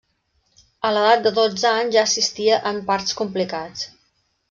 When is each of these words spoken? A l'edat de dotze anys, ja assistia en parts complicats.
A 0.87 0.91
l'edat 0.95 1.21
de 1.27 1.33
dotze 1.35 1.67
anys, 1.73 1.93
ja 1.99 2.07
assistia 2.09 2.61
en 2.73 2.83
parts 2.91 3.19
complicats. 3.25 3.89